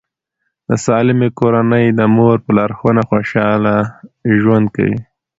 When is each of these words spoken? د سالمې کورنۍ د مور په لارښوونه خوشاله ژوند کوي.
د 0.67 0.69
سالمې 0.85 1.29
کورنۍ 1.39 1.85
د 1.99 2.01
مور 2.15 2.37
په 2.45 2.51
لارښوونه 2.57 3.01
خوشاله 3.09 3.75
ژوند 4.41 4.65
کوي. 4.75 4.97